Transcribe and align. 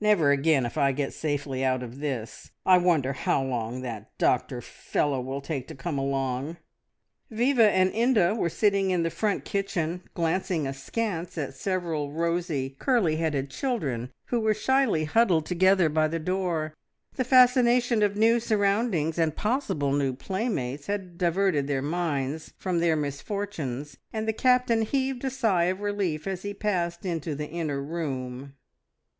Never 0.00 0.30
again, 0.30 0.64
if 0.64 0.78
I 0.78 0.92
get 0.92 1.12
safely 1.12 1.64
out 1.64 1.82
of 1.82 1.98
this! 1.98 2.52
I 2.64 2.78
wonder 2.78 3.14
how 3.14 3.42
long 3.42 3.80
that 3.80 4.16
doctor 4.16 4.60
fellow 4.60 5.20
will 5.20 5.40
take 5.40 5.66
to 5.66 5.74
come 5.74 5.98
along?" 5.98 6.58
Viva 7.32 7.68
and 7.72 7.90
Inda 7.92 8.36
were 8.38 8.48
sitting 8.48 8.92
in 8.92 9.02
the 9.02 9.10
front 9.10 9.44
kitchen, 9.44 10.04
glancing 10.14 10.68
askance 10.68 11.36
at 11.36 11.52
several 11.54 12.12
rosy, 12.12 12.76
curly 12.78 13.16
headed 13.16 13.50
children 13.50 14.12
who 14.26 14.38
were 14.38 14.54
shyly 14.54 15.04
huddled 15.04 15.46
together 15.46 15.88
by 15.88 16.06
the 16.06 16.20
door. 16.20 16.72
The 17.16 17.24
fascination 17.24 18.04
of 18.04 18.14
new 18.16 18.38
surroundings 18.38 19.18
and 19.18 19.34
possible 19.34 19.92
new 19.92 20.12
playmates 20.14 20.86
had 20.86 21.18
diverted 21.18 21.66
their 21.66 21.82
minds 21.82 22.52
from 22.56 22.78
their 22.78 22.94
misfortunes, 22.94 23.96
and 24.12 24.28
the 24.28 24.32
Captain 24.32 24.82
heaved 24.82 25.24
a 25.24 25.30
sigh 25.30 25.64
of 25.64 25.80
relief 25.80 26.28
as 26.28 26.42
he 26.42 26.54
passed 26.54 27.04
into 27.04 27.34
the 27.34 27.48
inner 27.48 27.82
room. 27.82 28.54